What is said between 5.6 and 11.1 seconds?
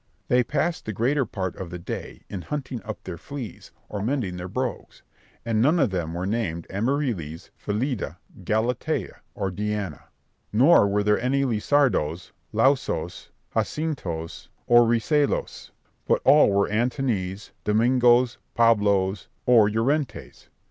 none of them were named Amarillis, Filida, Galatea, or Diana; nor were